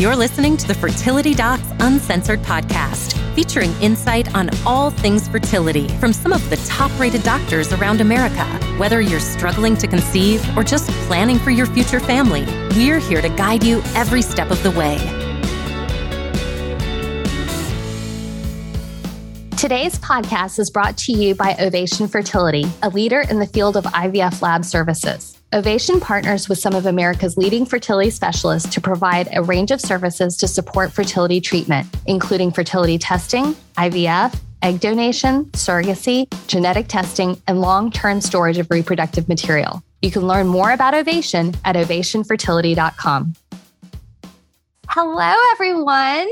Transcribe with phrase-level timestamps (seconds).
[0.00, 6.14] You're listening to the Fertility Docs Uncensored podcast, featuring insight on all things fertility from
[6.14, 8.46] some of the top rated doctors around America.
[8.78, 13.28] Whether you're struggling to conceive or just planning for your future family, we're here to
[13.28, 14.96] guide you every step of the way.
[19.58, 23.84] Today's podcast is brought to you by Ovation Fertility, a leader in the field of
[23.84, 25.39] IVF lab services.
[25.52, 30.36] Ovation partners with some of America's leading fertility specialists to provide a range of services
[30.36, 37.90] to support fertility treatment, including fertility testing, IVF, egg donation, surrogacy, genetic testing, and long
[37.90, 39.82] term storage of reproductive material.
[40.02, 43.34] You can learn more about Ovation at ovationfertility.com.
[44.86, 46.30] Hello, everyone.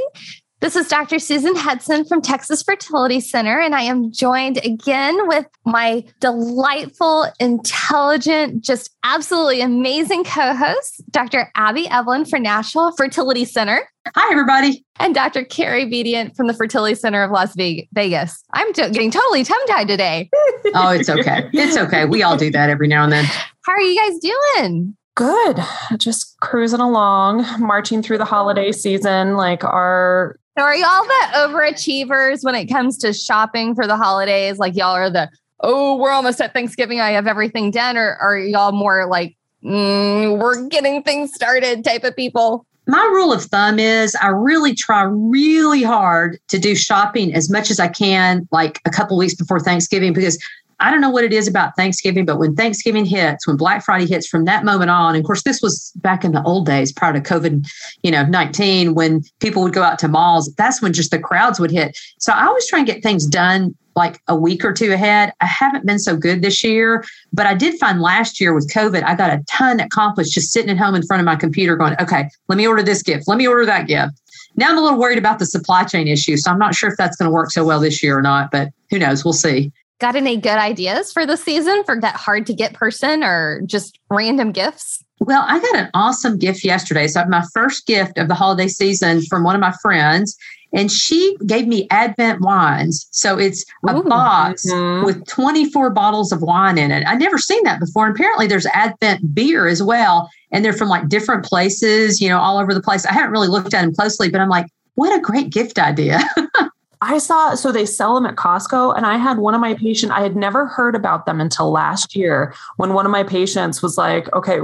[0.61, 1.21] This is Dr.
[1.21, 8.65] Susan Hudson from Texas Fertility Center, and I am joined again with my delightful, intelligent,
[8.65, 11.53] just absolutely amazing co host, Dr.
[11.55, 13.89] Abby Eblen from Nashville Fertility Center.
[14.17, 14.85] Hi, everybody.
[14.97, 15.45] And Dr.
[15.45, 18.43] Carrie Bedient from the Fertility Center of Las Vegas.
[18.53, 20.29] I'm getting totally tongue tied today.
[20.75, 21.49] oh, it's okay.
[21.53, 22.05] It's okay.
[22.05, 23.27] We all do that every now and then.
[23.63, 24.97] How are you guys doing?
[25.15, 25.61] Good.
[25.99, 29.37] Just cruising along, marching through the holiday season.
[29.37, 34.59] Like our so are y'all the overachievers when it comes to shopping for the holidays?
[34.59, 36.99] Like y'all are the, oh, we're almost at Thanksgiving.
[36.99, 37.97] I have everything done.
[37.97, 42.67] Or are y'all more like, mm, we're getting things started type of people?
[42.89, 47.71] My rule of thumb is I really try really hard to do shopping as much
[47.71, 50.43] as I can, like a couple weeks before Thanksgiving, because
[50.81, 54.07] I don't know what it is about Thanksgiving, but when Thanksgiving hits, when Black Friday
[54.07, 56.93] hits from that moment on, and of course, this was back in the old days
[56.93, 57.67] prior to COVID,
[58.03, 61.59] you know, 19, when people would go out to malls, that's when just the crowds
[61.59, 61.99] would hit.
[62.19, 65.33] So I always try and get things done like a week or two ahead.
[65.41, 69.03] I haven't been so good this year, but I did find last year with COVID,
[69.03, 71.97] I got a ton accomplished just sitting at home in front of my computer going,
[72.01, 73.27] okay, let me order this gift.
[73.27, 74.21] Let me order that gift.
[74.55, 76.37] Now I'm a little worried about the supply chain issue.
[76.37, 78.53] So I'm not sure if that's going to work so well this year or not,
[78.53, 79.25] but who knows?
[79.25, 79.73] We'll see.
[80.01, 83.99] Got any good ideas for the season for that hard to get person or just
[84.11, 85.03] random gifts?
[85.21, 87.09] Well, I got an awesome gift yesterday.
[87.09, 90.37] So, my first gift of the holiday season from one of my friends,
[90.73, 93.09] and she gave me Advent wines.
[93.11, 95.05] So, it's a Ooh, box mm-hmm.
[95.05, 97.05] with 24 bottles of wine in it.
[97.05, 98.07] I'd never seen that before.
[98.07, 100.31] And apparently, there's Advent beer as well.
[100.53, 103.05] And they're from like different places, you know, all over the place.
[103.05, 106.21] I haven't really looked at them closely, but I'm like, what a great gift idea.
[107.01, 108.97] I saw, so they sell them at Costco.
[108.97, 112.17] And I had one of my patients, I had never heard about them until last
[112.17, 114.59] year when one of my patients was like, okay,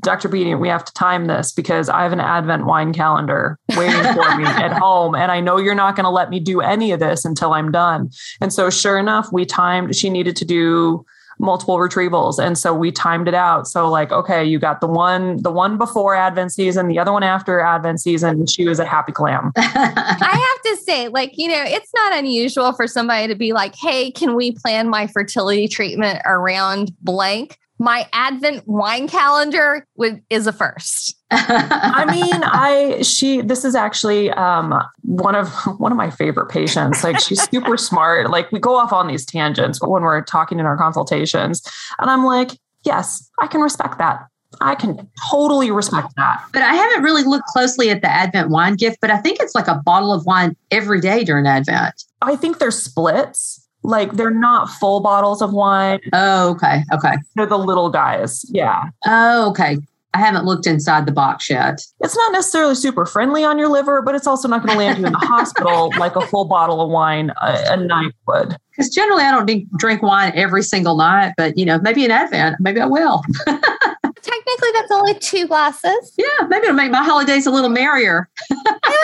[0.00, 0.28] Dr.
[0.28, 4.36] Bedient, we have to time this because I have an Advent wine calendar waiting for
[4.36, 5.14] me at home.
[5.14, 7.70] And I know you're not going to let me do any of this until I'm
[7.70, 8.10] done.
[8.40, 11.04] And so, sure enough, we timed, she needed to do
[11.38, 12.38] multiple retrievals.
[12.38, 13.66] And so we timed it out.
[13.66, 17.22] So like okay you got the one the one before advent season the other one
[17.22, 19.52] after advent season she was a happy clam.
[19.56, 23.74] I have to say like you know it's not unusual for somebody to be like
[23.74, 30.46] hey can we plan my fertility treatment around blank my advent wine calendar would is
[30.46, 36.10] a first I mean, I she this is actually um, one of one of my
[36.10, 37.02] favorite patients.
[37.02, 38.30] Like she's super smart.
[38.30, 41.62] Like we go off on these tangents when we're talking in our consultations,
[41.98, 42.50] and I'm like,
[42.84, 44.26] yes, I can respect that.
[44.60, 46.44] I can totally respect that.
[46.52, 49.54] But I haven't really looked closely at the Advent wine gift, but I think it's
[49.54, 52.04] like a bottle of wine every day during Advent.
[52.22, 53.63] I think they're splits.
[53.84, 56.00] Like they're not full bottles of wine.
[56.12, 56.82] Oh, okay.
[56.92, 57.14] Okay.
[57.36, 58.44] They're the little guys.
[58.50, 58.84] Yeah.
[59.04, 59.76] Oh, okay.
[60.14, 61.80] I haven't looked inside the box yet.
[62.00, 64.98] It's not necessarily super friendly on your liver, but it's also not going to land
[64.98, 68.56] you in the hospital like a full bottle of wine a, a night would.
[68.70, 72.56] Because generally, I don't drink wine every single night, but you know, maybe in Advent,
[72.60, 73.22] maybe I will.
[73.46, 76.14] Technically, that's only two glasses.
[76.16, 78.28] Yeah, maybe it'll make my holidays a little merrier.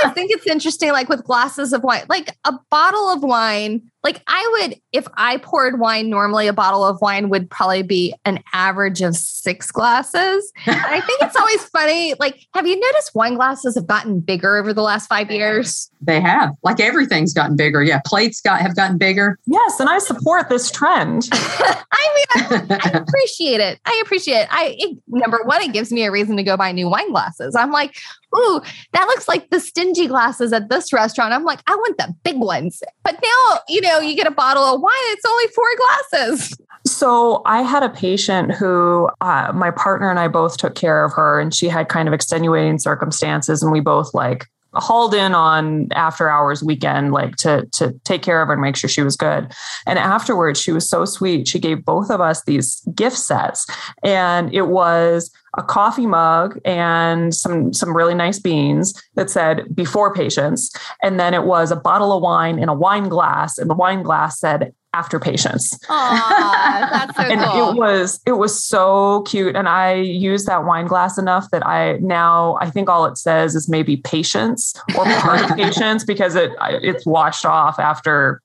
[0.04, 4.22] I think it's interesting, like with glasses of wine, like a bottle of wine like
[4.26, 8.42] I would, if I poured wine, normally a bottle of wine would probably be an
[8.52, 10.52] average of six glasses.
[10.66, 12.14] I think it's always funny.
[12.18, 15.90] Like, have you noticed wine glasses have gotten bigger over the last five years?
[16.00, 16.50] They have.
[16.62, 17.82] Like everything's gotten bigger.
[17.82, 19.38] Yeah, plates got have gotten bigger.
[19.46, 21.28] Yes, and I support this trend.
[21.32, 21.76] I
[22.14, 23.80] mean, I, I, appreciate it.
[23.84, 24.48] I appreciate it.
[24.50, 27.54] I it, number one, it gives me a reason to go buy new wine glasses.
[27.54, 27.94] I'm like,
[28.36, 28.60] ooh,
[28.92, 31.32] that looks like the stingy glasses at this restaurant.
[31.32, 32.82] I'm like, I want the big ones.
[33.04, 36.56] But now, you know, you get a bottle of wine, it's only four glasses.
[36.86, 41.12] So I had a patient who uh, my partner and I both took care of
[41.12, 45.88] her, and she had kind of extenuating circumstances, and we both like hauled in on
[45.92, 49.16] after hours weekend like to to take care of her and make sure she was
[49.16, 49.52] good
[49.86, 53.66] and afterwards she was so sweet she gave both of us these gift sets
[54.04, 60.14] and it was a coffee mug and some some really nice beans that said before
[60.14, 60.70] patients
[61.02, 64.02] and then it was a bottle of wine in a wine glass and the wine
[64.02, 65.78] glass said after patients.
[65.86, 67.70] Aww, that's so and cool.
[67.70, 69.54] it was it was so cute.
[69.54, 73.54] And I used that wine glass enough that I now I think all it says
[73.54, 78.42] is maybe patience or part of patience because it it's washed off after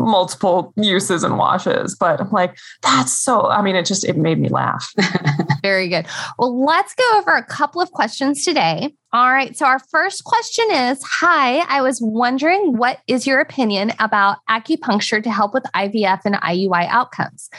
[0.00, 4.38] multiple uses and washes but i'm like that's so i mean it just it made
[4.38, 4.92] me laugh.
[5.62, 6.06] Very good.
[6.38, 9.56] Well let's go over a couple of questions today all right.
[9.56, 15.20] So, our first question is Hi, I was wondering what is your opinion about acupuncture
[15.22, 17.50] to help with IVF and IUI outcomes?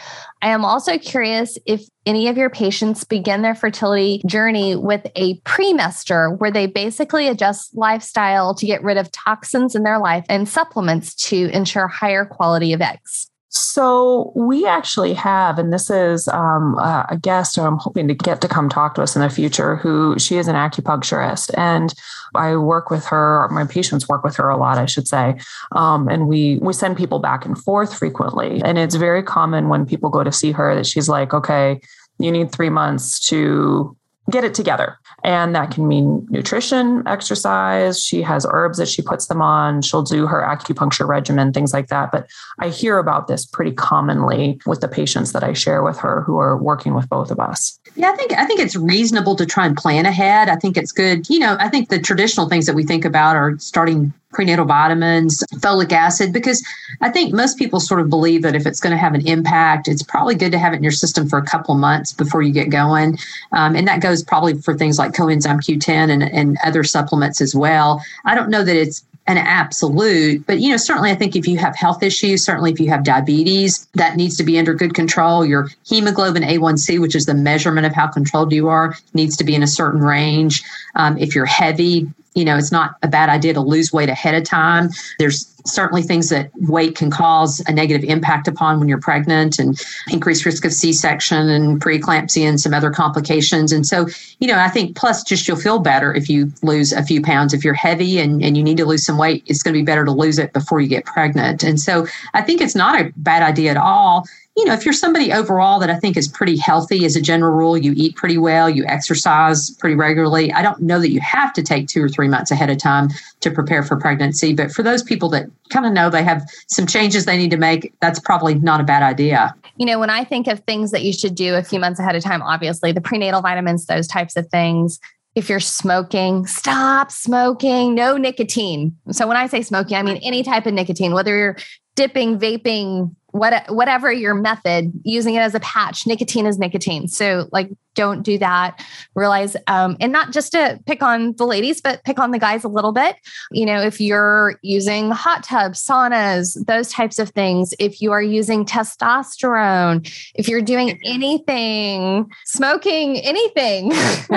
[0.41, 5.39] I am also curious if any of your patients begin their fertility journey with a
[5.41, 10.47] premester where they basically adjust lifestyle to get rid of toxins in their life and
[10.47, 13.30] supplements to ensure higher quality of eggs.
[13.53, 18.39] So we actually have, and this is um, a guest who I'm hoping to get
[18.41, 19.75] to come talk to us in the future.
[19.75, 21.93] Who she is an acupuncturist, and
[22.33, 23.49] I work with her.
[23.51, 25.37] My patients work with her a lot, I should say,
[25.73, 28.61] um, and we we send people back and forth frequently.
[28.63, 31.81] And it's very common when people go to see her that she's like, "Okay,
[32.19, 33.97] you need three months to
[34.29, 34.97] get it together.
[35.23, 38.01] And that can mean nutrition, exercise.
[38.01, 39.81] She has herbs that she puts them on.
[39.81, 42.11] She'll do her acupuncture regimen, things like that.
[42.11, 42.29] But
[42.59, 46.37] I hear about this pretty commonly with the patients that I share with her who
[46.39, 47.79] are working with both of us.
[47.95, 50.49] Yeah, I think I think it's reasonable to try and plan ahead.
[50.49, 51.29] I think it's good.
[51.29, 55.43] You know, I think the traditional things that we think about are starting prenatal vitamins,
[55.55, 56.63] folic acid, because
[57.01, 59.87] I think most people sort of believe that if it's going to have an impact,
[59.87, 62.51] it's probably good to have it in your system for a couple months before you
[62.51, 63.17] get going.
[63.51, 67.55] Um, and that goes probably for things like coenzyme Q10 and, and other supplements as
[67.55, 68.03] well.
[68.25, 71.57] I don't know that it's an absolute, but you know, certainly I think if you
[71.57, 75.45] have health issues, certainly if you have diabetes, that needs to be under good control.
[75.45, 79.53] Your hemoglobin A1C, which is the measurement of how controlled you are, needs to be
[79.53, 80.63] in a certain range.
[80.95, 84.35] Um, if you're heavy, you know, it's not a bad idea to lose weight ahead
[84.35, 84.89] of time.
[85.19, 89.79] There's certainly things that weight can cause a negative impact upon when you're pregnant and
[90.09, 93.71] increased risk of C-section and preeclampsia and some other complications.
[93.71, 94.07] And so,
[94.39, 97.53] you know, I think plus just you'll feel better if you lose a few pounds.
[97.53, 99.85] If you're heavy and, and you need to lose some weight, it's going to be
[99.85, 101.63] better to lose it before you get pregnant.
[101.63, 104.25] And so I think it's not a bad idea at all
[104.57, 107.53] you know, if you're somebody overall that I think is pretty healthy as a general
[107.53, 111.53] rule, you eat pretty well, you exercise pretty regularly, I don't know that you have
[111.53, 113.09] to take two or three months ahead of time
[113.39, 114.53] to prepare for pregnancy.
[114.53, 117.57] But for those people that kind of know they have some changes they need to
[117.57, 119.55] make, that's probably not a bad idea.
[119.77, 122.15] You know, when I think of things that you should do a few months ahead
[122.17, 124.99] of time, obviously the prenatal vitamins, those types of things.
[125.33, 128.97] If you're smoking, stop smoking, no nicotine.
[129.11, 131.55] So when I say smoking, I mean any type of nicotine, whether you're
[131.95, 137.07] dipping, vaping, what, whatever your method, using it as a patch, nicotine is nicotine.
[137.07, 138.83] So, like, don't do that.
[139.15, 142.63] Realize, um, and not just to pick on the ladies, but pick on the guys
[142.63, 143.17] a little bit.
[143.51, 148.21] You know, if you're using hot tubs, saunas, those types of things, if you are
[148.21, 153.91] using testosterone, if you're doing anything, smoking anything,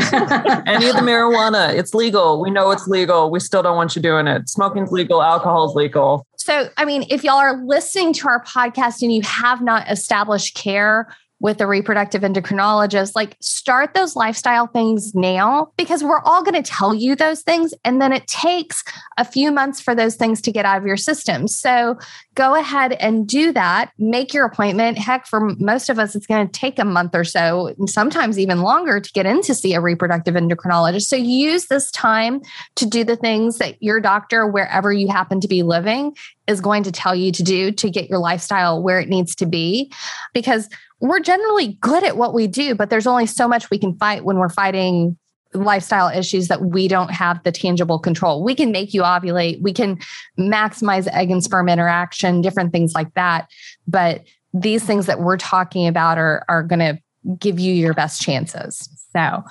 [0.67, 2.41] any of the marijuana, it's legal.
[2.41, 3.31] We know it's legal.
[3.31, 4.49] We still don't want you doing it.
[4.49, 6.27] Smoking's legal, alcohol's legal.
[6.45, 10.55] So, I mean, if y'all are listening to our podcast and you have not established
[10.55, 11.09] care
[11.45, 16.63] with a reproductive endocrinologist, like start those lifestyle things now because we're all going to
[16.63, 17.75] tell you those things.
[17.85, 18.83] And then it takes
[19.19, 21.47] a few months for those things to get out of your system.
[21.47, 21.99] So
[22.35, 23.91] go ahead and do that.
[23.99, 24.97] Make your appointment.
[24.97, 28.63] Heck, for most of us, it's going to take a month or so, sometimes even
[28.63, 31.03] longer to get in to see a reproductive endocrinologist.
[31.03, 32.41] So use this time
[32.77, 36.17] to do the things that your doctor, wherever you happen to be living,
[36.47, 39.47] is going to tell you to do to get your lifestyle where it needs to
[39.47, 39.93] be.
[40.33, 40.71] Because
[41.05, 44.25] we're generally good at what we do, but there's only so much we can fight
[44.25, 45.19] when we're fighting
[45.53, 48.43] lifestyle issues that we don't have the tangible control.
[48.43, 49.99] We can make you ovulate, we can
[50.39, 53.51] maximize egg and sperm interaction, different things like that.
[53.87, 56.99] But these things that we're talking about are, are going to
[57.39, 58.89] give you your best chances.
[59.15, 59.45] So,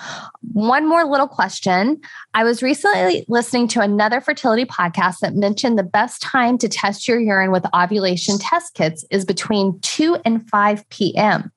[0.52, 2.02] one more little question.
[2.34, 7.08] I was recently listening to another fertility podcast that mentioned the best time to test
[7.08, 11.52] your urine with ovulation test kits is between 2 and 5 p.m.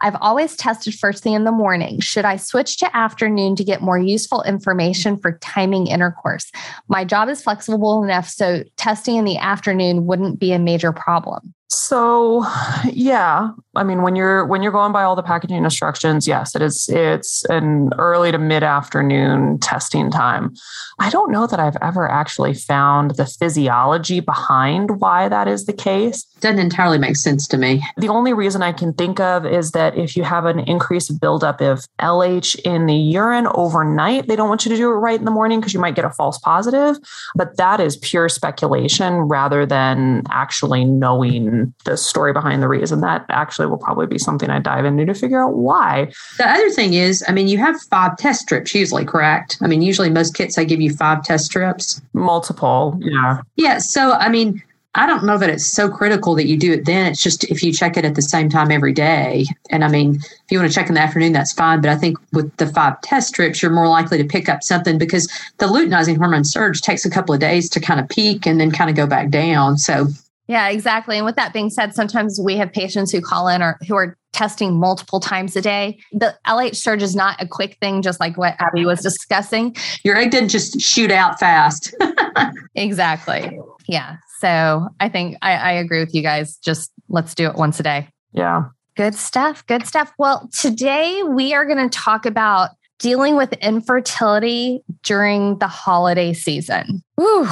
[0.00, 2.00] I've always tested first thing in the morning.
[2.00, 6.50] Should I switch to afternoon to get more useful information for timing intercourse?
[6.88, 11.54] My job is flexible enough so testing in the afternoon wouldn't be a major problem.
[11.68, 12.44] So,
[12.84, 16.62] yeah, I mean when you're when you're going by all the packaging instructions, yes, it
[16.62, 20.54] is it's it's an early to mid afternoon testing time.
[20.98, 25.72] I don't know that I've ever actually found the physiology behind why that is the
[25.72, 26.24] case.
[26.40, 27.84] Doesn't entirely make sense to me.
[27.98, 31.60] The only reason I can think of is that if you have an increased buildup
[31.60, 35.24] of LH in the urine overnight, they don't want you to do it right in
[35.24, 36.96] the morning because you might get a false positive.
[37.34, 43.00] But that is pure speculation rather than actually knowing the story behind the reason.
[43.00, 46.10] That actually will probably be something I dive into to figure out why.
[46.38, 49.58] The other thing is, I mean, you have five test strips usually, correct?
[49.60, 52.00] I mean, usually most kits I give you five test strips.
[52.12, 53.40] Multiple, yeah.
[53.56, 53.78] Yeah.
[53.78, 54.62] So, I mean,
[54.96, 57.06] I don't know that it's so critical that you do it then.
[57.06, 59.44] It's just if you check it at the same time every day.
[59.70, 61.82] And I mean, if you want to check in the afternoon, that's fine.
[61.82, 64.96] But I think with the five test strips, you're more likely to pick up something
[64.96, 68.58] because the luteinizing hormone surge takes a couple of days to kind of peak and
[68.58, 69.76] then kind of go back down.
[69.76, 70.06] So,
[70.48, 71.16] yeah, exactly.
[71.16, 74.16] And with that being said, sometimes we have patients who call in or who are
[74.32, 75.98] testing multiple times a day.
[76.12, 79.74] The LH surge is not a quick thing, just like what Abby was discussing.
[80.04, 81.94] Your egg didn't just shoot out fast.
[82.74, 83.58] exactly.
[83.88, 84.16] Yeah.
[84.40, 86.56] So I think I, I agree with you guys.
[86.58, 88.08] Just let's do it once a day.
[88.32, 88.64] Yeah.
[88.96, 89.66] Good stuff.
[89.66, 90.12] Good stuff.
[90.18, 97.02] Well, today we are going to talk about dealing with infertility during the holiday season.
[97.16, 97.48] Whew.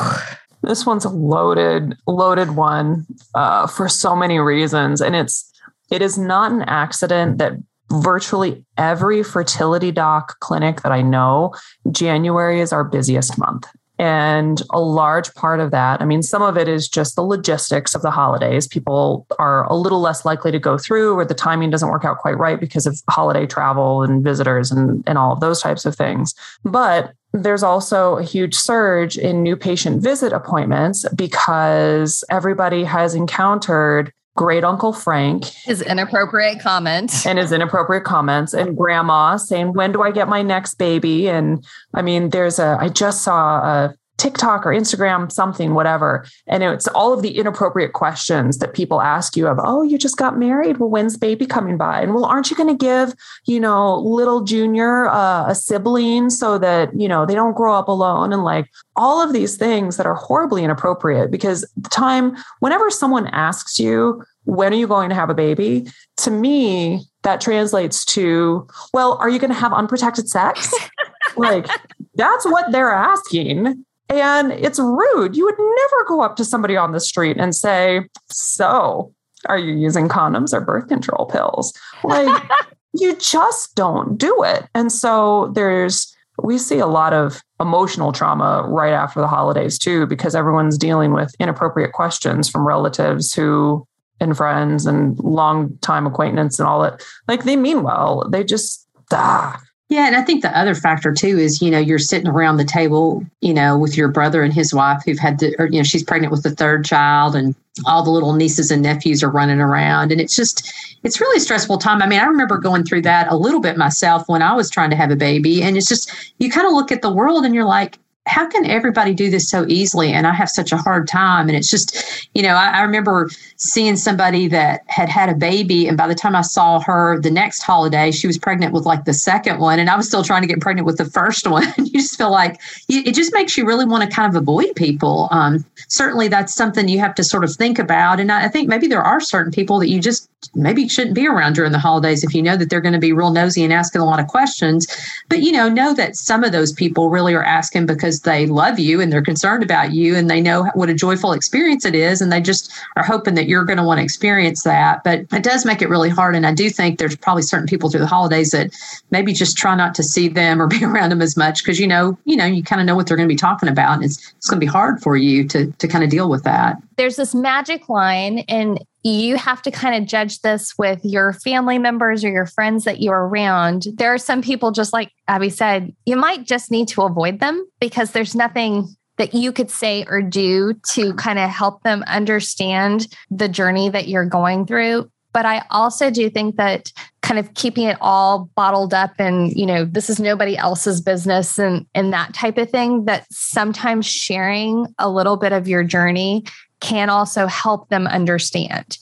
[0.67, 5.51] This one's a loaded, loaded one uh, for so many reasons, and it's
[5.91, 7.53] it is not an accident that
[7.91, 11.55] virtually every fertility doc clinic that I know,
[11.91, 13.67] January is our busiest month.
[13.97, 17.95] And a large part of that, I mean, some of it is just the logistics
[17.95, 18.67] of the holidays.
[18.67, 22.19] People are a little less likely to go through, or the timing doesn't work out
[22.19, 25.95] quite right because of holiday travel and visitors and, and all of those types of
[25.95, 26.35] things.
[26.65, 34.13] But there's also a huge surge in new patient visit appointments because everybody has encountered
[34.37, 35.45] great uncle Frank.
[35.45, 37.27] His inappropriate comments.
[37.27, 38.55] And his inappropriate comments.
[38.55, 41.29] And grandma saying, When do I get my next baby?
[41.29, 46.25] And I mean, there's a, I just saw a TikTok or Instagram, something, whatever.
[46.47, 50.17] And it's all of the inappropriate questions that people ask you of, oh, you just
[50.17, 50.79] got married.
[50.79, 52.01] Well, when's baby coming by?
[52.01, 53.15] And well, aren't you going to give,
[53.47, 57.89] you know, little junior uh, a sibling so that, you know, they don't grow up
[57.89, 58.33] alone?
[58.33, 63.27] And like all of these things that are horribly inappropriate because the time, whenever someone
[63.29, 65.89] asks you, when are you going to have a baby?
[66.19, 70.73] To me, that translates to, well, are you going to have unprotected sex?
[71.37, 71.67] like,
[72.15, 73.85] that's what they're asking.
[74.09, 75.37] And it's rude.
[75.37, 79.13] You would never go up to somebody on the street and say, So,
[79.47, 81.73] are you using condoms or birth control pills?
[82.03, 82.43] Like,
[82.95, 84.67] you just don't do it.
[84.75, 90.07] And so there's, we see a lot of emotional trauma right after the holidays too,
[90.07, 93.87] because everyone's dealing with inappropriate questions from relatives who
[94.21, 97.05] and friends and long time acquaintance and all that.
[97.29, 98.29] Like they mean well.
[98.31, 99.61] They just ah,
[99.95, 102.65] yeah, and I think the other factor too is, you know, you're sitting around the
[102.65, 105.85] table, you know, with your brother and his wife who've had the, or, you know,
[105.85, 107.55] she's pregnant with the third child and
[107.87, 110.11] all the little nieces and nephews are running around.
[110.11, 110.69] And it's just,
[111.05, 112.03] it's really stressful time.
[112.03, 114.91] I mean, I remember going through that a little bit myself when I was trying
[114.91, 115.63] to have a baby.
[115.63, 117.97] And it's just, you kind of look at the world and you're like,
[118.27, 120.13] how can everybody do this so easily?
[120.13, 121.49] And i have such a hard time.
[121.49, 125.87] And it's just you know I, I, remember seeing somebody that had had a baby
[125.89, 129.05] and by the time i saw her the next holiday she was pregnant with like
[129.05, 131.67] the second one and i was still trying to get pregnant with the first one.
[131.79, 135.29] You just feel like it just makes you really want to kind of avoid people.
[135.31, 138.21] Um, certainly that's something you have to sort of think about.
[138.21, 141.27] And I, I think maybe there are certain people that you just maybe shouldn't be
[141.27, 143.73] around during the holidays if you know that they're going to be real nosy and
[143.73, 144.87] asking a lot of questions.
[145.29, 148.79] But you know know that some of those people really are asking because they love
[148.79, 152.21] you and they're concerned about you and they know what a joyful experience it is
[152.21, 155.03] and they just are hoping that you're going to want to experience that.
[155.05, 157.91] But it does make it really hard and i do think there's probably certain people
[157.91, 158.73] through the holidays that
[159.11, 161.87] maybe just try not to see them or be around them as much because you
[161.87, 164.05] know you know you kind of know what they're going to be talking about and
[164.05, 166.77] it's, it's going to be hard for you to to kind of deal with that
[166.97, 171.79] there's this magic line and you have to kind of judge this with your family
[171.79, 173.87] members or your friends that you're around.
[173.95, 177.67] There are some people, just like Abby said, you might just need to avoid them
[177.81, 183.07] because there's nothing that you could say or do to kind of help them understand
[183.31, 185.09] the journey that you're going through.
[185.35, 189.67] But I also do think that kind of keeping it all bottled up and, you
[189.67, 194.87] know, this is nobody else's business and, and that type of thing, that sometimes sharing
[194.99, 196.45] a little bit of your journey
[196.81, 198.97] can also help them understand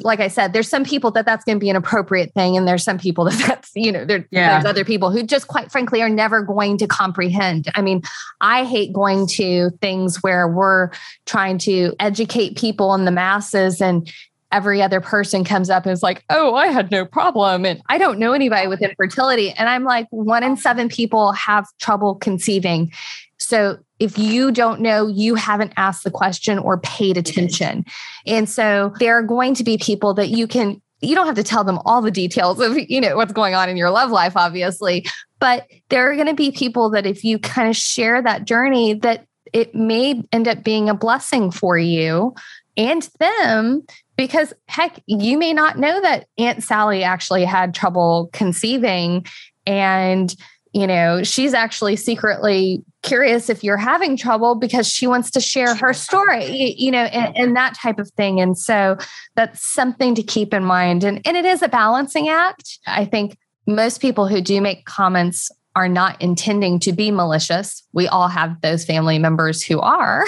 [0.00, 2.66] like I said, there's some people that that's going to be an appropriate thing, and
[2.66, 4.52] there's some people that that's you know there, yeah.
[4.52, 7.68] there's other people who just quite frankly are never going to comprehend.
[7.74, 8.02] I mean,
[8.40, 10.90] I hate going to things where we're
[11.26, 14.10] trying to educate people in the masses, and
[14.50, 17.66] every other person comes up and is like, oh, I had no problem.
[17.66, 19.50] And I don't know anybody with infertility.
[19.50, 22.92] And I'm like, one in seven people have trouble conceiving.
[23.38, 27.84] So if you don't know, you haven't asked the question or paid attention.
[28.26, 31.44] And so there are going to be people that you can you don't have to
[31.44, 34.32] tell them all the details of you know what's going on in your love life
[34.36, 35.06] obviously
[35.38, 38.94] but there are going to be people that if you kind of share that journey
[38.94, 42.34] that it may end up being a blessing for you
[42.76, 43.84] and them
[44.18, 49.24] because heck you may not know that aunt sally actually had trouble conceiving
[49.66, 50.34] and
[50.74, 55.74] you know she's actually secretly curious if you're having trouble because she wants to share
[55.74, 58.40] her story you know and, and, that type of thing.
[58.40, 58.96] And so
[59.36, 61.04] that's something to keep in mind.
[61.04, 62.78] And, and it is a balancing act.
[62.86, 67.84] I think most people who do make comments are not intending to be malicious.
[67.92, 70.24] We all have those family members who are.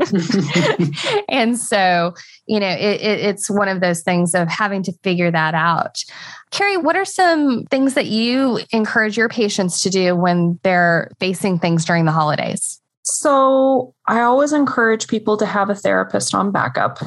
[1.30, 2.12] and so,
[2.46, 6.04] you know, it, it, it's one of those things of having to figure that out.
[6.50, 11.58] Carrie, what are some things that you encourage your patients to do when they're facing
[11.58, 12.81] things during the holidays?
[13.04, 16.98] So, I always encourage people to have a therapist on backup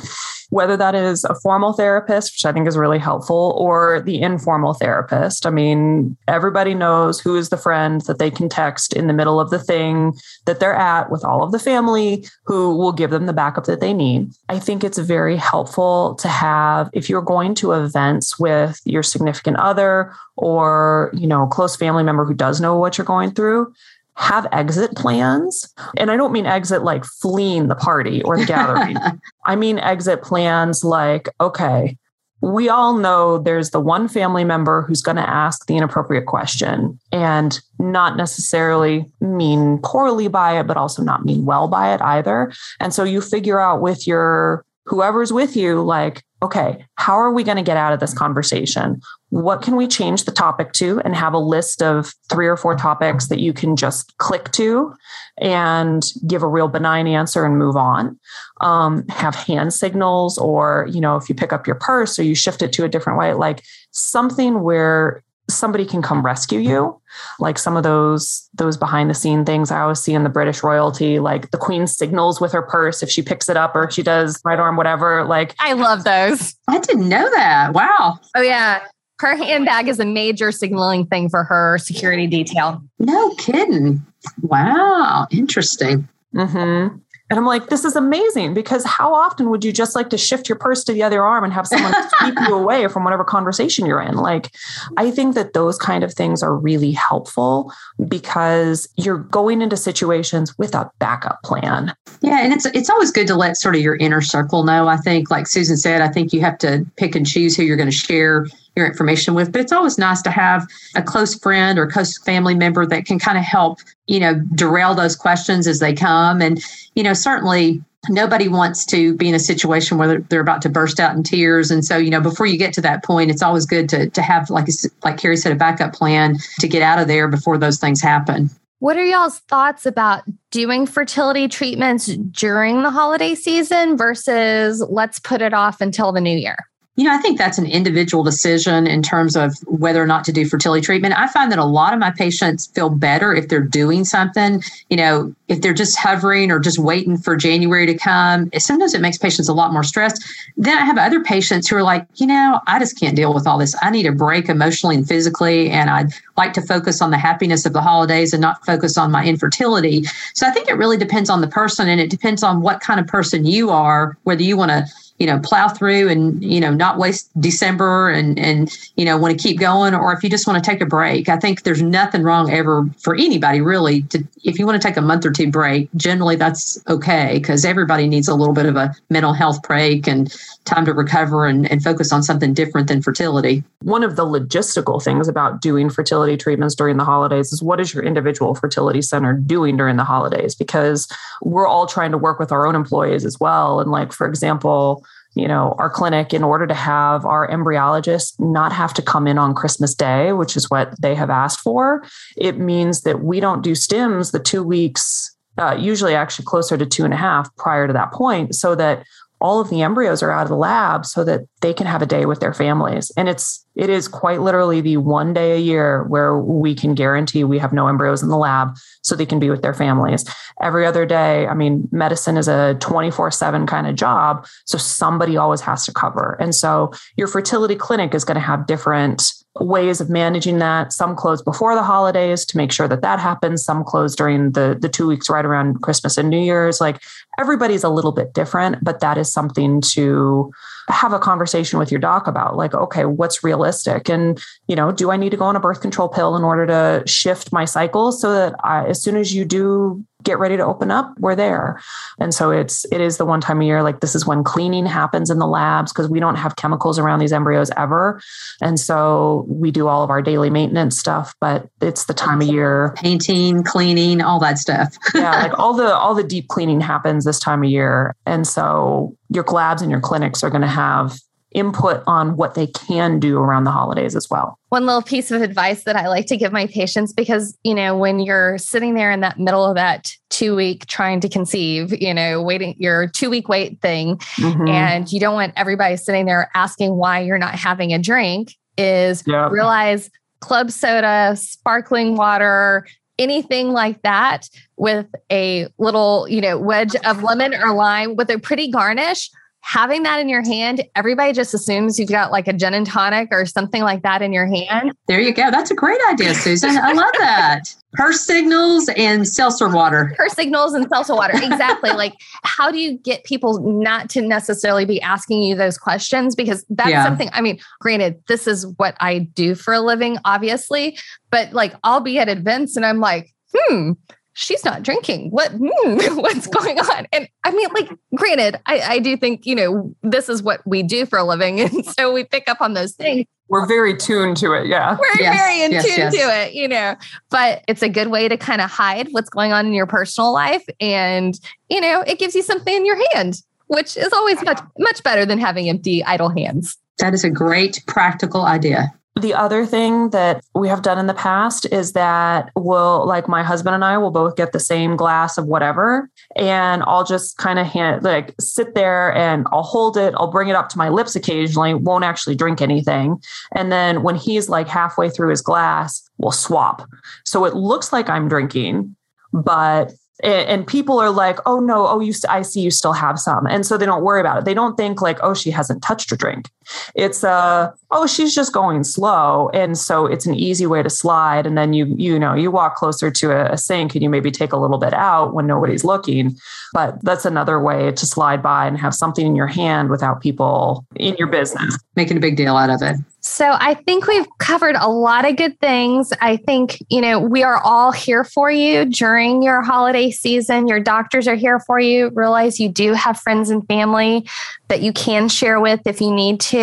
[0.49, 4.73] whether that is a formal therapist, which I think is really helpful, or the informal
[4.73, 5.45] therapist.
[5.45, 9.39] I mean, everybody knows who is the friend that they can text in the middle
[9.39, 10.13] of the thing
[10.45, 13.81] that they're at with all of the family who will give them the backup that
[13.81, 14.31] they need.
[14.49, 19.57] I think it's very helpful to have, if you're going to events with your significant
[19.57, 23.73] other or, you know, close family member who does know what you're going through,
[24.15, 25.73] have exit plans.
[25.97, 28.97] And I don't mean exit like fleeing the party or the gathering.
[29.45, 31.97] I mean exit plans like, okay,
[32.41, 36.99] we all know there's the one family member who's going to ask the inappropriate question
[37.11, 42.51] and not necessarily mean poorly by it, but also not mean well by it either.
[42.79, 47.43] And so you figure out with your whoever's with you, like, okay, how are we
[47.43, 49.01] going to get out of this conversation?
[49.35, 51.01] What can we change the topic to?
[51.03, 54.93] And have a list of three or four topics that you can just click to
[55.41, 58.17] and give a real benign answer and move on.
[58.61, 62.33] Um, have hand signals, or, you know, if you pick up your purse or you
[62.33, 63.61] shift it to a different way, like
[63.91, 66.99] something where somebody can come rescue you
[67.39, 70.63] like some of those those behind the scene things i always see in the british
[70.63, 73.93] royalty like the queen signals with her purse if she picks it up or if
[73.93, 78.41] she does right arm whatever like i love those i didn't know that wow oh
[78.41, 78.79] yeah
[79.19, 84.05] her handbag is a major signaling thing for her security detail no kidding
[84.41, 86.97] wow interesting mm-hmm.
[87.31, 90.47] And I'm like, this is amazing because how often would you just like to shift
[90.47, 93.87] your purse to the other arm and have someone keep you away from whatever conversation
[93.87, 94.15] you're in?
[94.15, 94.51] Like,
[94.97, 97.73] I think that those kind of things are really helpful
[98.07, 101.95] because you're going into situations with a backup plan.
[102.21, 104.87] Yeah, and it's it's always good to let sort of your inner circle know.
[104.87, 107.77] I think, like Susan said, I think you have to pick and choose who you're
[107.77, 109.51] going to share your information with.
[109.51, 113.19] But it's always nice to have a close friend or close family member that can
[113.19, 116.41] kind of help, you know, derail those questions as they come.
[116.41, 116.61] And,
[116.95, 120.99] you know, certainly nobody wants to be in a situation where they're about to burst
[120.99, 121.71] out in tears.
[121.71, 124.21] And so, you know, before you get to that point, it's always good to, to
[124.21, 124.67] have, like,
[125.03, 128.49] like Carrie said, a backup plan to get out of there before those things happen.
[128.79, 135.41] What are y'all's thoughts about doing fertility treatments during the holiday season versus let's put
[135.41, 136.57] it off until the new year?
[136.97, 140.31] You know, I think that's an individual decision in terms of whether or not to
[140.31, 141.17] do fertility treatment.
[141.17, 144.95] I find that a lot of my patients feel better if they're doing something, you
[144.95, 148.49] know, if they're just hovering or just waiting for January to come.
[148.57, 150.23] Sometimes it makes patients a lot more stressed.
[150.55, 153.45] Then I have other patients who are like, you know, I just can't deal with
[153.45, 153.75] all this.
[153.81, 157.65] I need a break emotionally and physically, and I'd like to focus on the happiness
[157.65, 160.05] of the holidays and not focus on my infertility.
[160.33, 163.01] So I think it really depends on the person and it depends on what kind
[163.01, 164.85] of person you are, whether you want to
[165.17, 169.37] you know plow through and you know not waste december and and you know want
[169.37, 171.29] to keep going or if you just want to take a break.
[171.29, 174.97] I think there's nothing wrong ever for anybody really to if you want to take
[174.97, 178.75] a month or two break generally that's okay because everybody needs a little bit of
[178.75, 183.01] a mental health break and time to recover and, and focus on something different than
[183.01, 183.63] fertility.
[183.83, 187.93] One of the logistical things about doing fertility treatments during the holidays is what is
[187.93, 190.55] your individual fertility center doing during the holidays?
[190.55, 191.07] Because
[191.41, 193.79] we're all trying to work with our own employees as well.
[193.79, 195.04] And like for example
[195.35, 199.37] you know, our clinic in order to have our embryologists not have to come in
[199.37, 202.03] on Christmas Day, which is what they have asked for.
[202.37, 206.85] It means that we don't do stims the two weeks, uh, usually actually closer to
[206.85, 209.05] two and a half prior to that point, so that
[209.41, 212.05] all of the embryos are out of the lab so that they can have a
[212.05, 213.11] day with their families.
[213.17, 217.43] And it's it is quite literally the one day a year where we can guarantee
[217.43, 220.25] we have no embryos in the lab so they can be with their families.
[220.61, 224.47] Every other day, I mean, medicine is a 24 7 kind of job.
[224.65, 226.37] So somebody always has to cover.
[226.39, 230.91] And so your fertility clinic is going to have different ways of managing that.
[230.91, 233.63] Some close before the holidays to make sure that that happens.
[233.63, 236.81] Some close during the the two weeks right around Christmas and New Year's.
[236.81, 237.01] Like
[237.39, 240.51] everybody's a little bit different, but that is something to
[240.89, 244.09] have a conversation with your doc about like okay what's realistic?
[244.09, 246.65] And you know do i need to go on a birth control pill in order
[246.65, 250.65] to shift my cycle so that I, as soon as you do get ready to
[250.65, 251.79] open up we're there.
[252.19, 254.85] And so it's it is the one time of year like this is when cleaning
[254.85, 258.21] happens in the labs because we don't have chemicals around these embryos ever.
[258.61, 262.47] And so we do all of our daily maintenance stuff but it's the time of
[262.47, 262.93] year.
[262.97, 264.97] painting cleaning all that stuff.
[265.13, 268.15] Yeah like all the all the deep cleaning happens this time of year.
[268.25, 271.17] And so your labs and your clinics are going to have
[271.55, 274.59] input on what they can do around the holidays as well.
[274.69, 277.97] One little piece of advice that I like to give my patients because, you know,
[277.97, 282.13] when you're sitting there in that middle of that two week trying to conceive, you
[282.13, 284.67] know, waiting your two week wait thing, mm-hmm.
[284.67, 289.23] and you don't want everybody sitting there asking why you're not having a drink, is
[289.25, 289.49] yep.
[289.49, 290.09] realize
[290.41, 292.85] club soda, sparkling water,
[293.17, 298.37] anything like that with a little, you know, wedge of lemon or lime with a
[298.39, 299.29] pretty garnish
[299.65, 303.29] having that in your hand, everybody just assumes you've got like a gin and tonic
[303.31, 304.93] or something like that in your hand.
[305.07, 305.49] There you go.
[305.49, 306.77] That's a great idea, Susan.
[306.77, 307.73] I love that.
[307.95, 310.13] Her signals and seltzer water.
[310.19, 311.33] Her signals and seltzer water.
[311.35, 311.89] Exactly.
[311.93, 316.35] like, how do you get people not to necessarily be asking you those questions?
[316.35, 317.03] Because that's yeah.
[317.03, 320.95] something, I mean, granted, this is what I do for a living, obviously,
[321.31, 323.93] but like I'll be at events and I'm like, hmm,
[324.35, 325.31] she's not drinking.
[325.31, 327.07] What hmm, what's going on?
[327.11, 330.83] And I mean, like, granted, I, I do think, you know, this is what we
[330.83, 331.55] do for a living.
[331.65, 333.25] And so we pick up on those things.
[333.47, 334.67] We're very tuned to it.
[334.67, 334.97] Yeah.
[334.99, 336.13] We're yes, very in yes, tune yes.
[336.13, 336.95] to it, you know,
[337.29, 340.33] but it's a good way to kind of hide what's going on in your personal
[340.33, 340.63] life.
[340.79, 345.01] And, you know, it gives you something in your hand, which is always much, much
[345.03, 346.77] better than having empty, idle hands.
[346.99, 348.93] That is a great practical idea.
[349.17, 353.43] The other thing that we have done in the past is that we'll, like my
[353.43, 356.09] husband and I will both get the same glass of whatever.
[356.35, 360.13] And I'll just kind of hand, like sit there and I'll hold it.
[360.17, 363.21] I'll bring it up to my lips occasionally, won't actually drink anything.
[363.53, 366.85] And then when he's like halfway through his glass, we'll swap.
[367.23, 368.97] So it looks like I'm drinking,
[369.31, 373.45] but and people are like oh no oh you i see you still have some
[373.45, 376.09] and so they don't worry about it they don't think like oh she hasn't touched
[376.09, 376.49] her drink
[376.95, 381.45] it's uh oh she's just going slow and so it's an easy way to slide
[381.45, 384.31] and then you you know you walk closer to a, a sink and you maybe
[384.31, 386.35] take a little bit out when nobody's looking
[386.73, 390.85] but that's another way to slide by and have something in your hand without people
[390.95, 394.75] in your business making a big deal out of it so I think we've covered
[394.75, 396.13] a lot of good things.
[396.21, 400.67] I think, you know, we are all here for you during your holiday season.
[400.67, 402.11] Your doctors are here for you.
[402.13, 404.29] Realize you do have friends and family
[404.67, 406.54] that you can share with if you need to.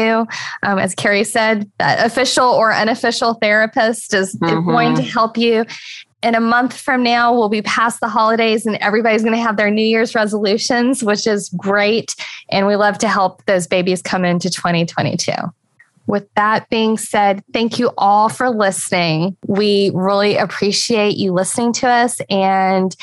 [0.62, 4.58] Um, as Carrie said, that official or unofficial therapist is, mm-hmm.
[4.58, 5.64] is going to help you
[6.22, 9.56] in a month from now, we'll be past the holidays and everybody's going to have
[9.56, 12.14] their New Year's resolutions, which is great.
[12.48, 15.32] And we love to help those babies come into 2022.
[16.06, 19.36] With that being said, thank you all for listening.
[19.46, 22.94] We really appreciate you listening to us and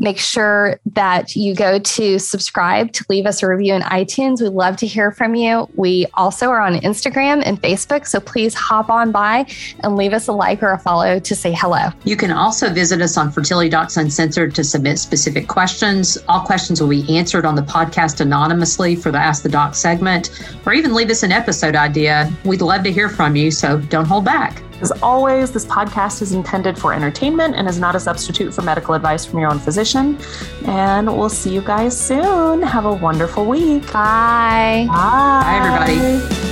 [0.00, 4.42] make sure that you go to subscribe to leave us a review in iTunes.
[4.42, 5.68] We'd love to hear from you.
[5.76, 9.46] We also are on Instagram and Facebook, so please hop on by
[9.80, 11.90] and leave us a like or a follow to say hello.
[12.04, 16.18] You can also visit us on Fertility Docs Uncensored to submit specific questions.
[16.28, 20.30] All questions will be answered on the podcast anonymously for the Ask the Doc segment,
[20.66, 24.06] or even leave us an episode idea We'd love to hear from you, so don't
[24.06, 24.62] hold back.
[24.80, 28.94] As always, this podcast is intended for entertainment and is not a substitute for medical
[28.94, 30.16] advice from your own physician.
[30.64, 32.62] And we'll see you guys soon.
[32.62, 33.92] Have a wonderful week.
[33.92, 34.86] Bye.
[34.88, 36.48] Bye, Bye everybody.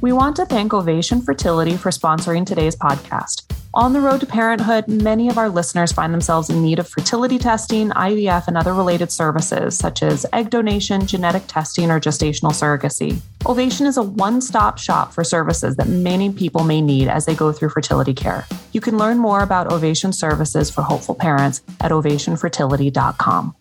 [0.00, 3.44] We want to thank Ovation Fertility for sponsoring today's podcast.
[3.72, 7.38] On the road to parenthood, many of our listeners find themselves in need of fertility
[7.38, 13.20] testing, IVF, and other related services such as egg donation, genetic testing, or gestational surrogacy.
[13.46, 17.34] Ovation is a one stop shop for services that many people may need as they
[17.36, 18.44] go through fertility care.
[18.72, 23.54] You can learn more about Ovation services for hopeful parents at ovationfertility.com.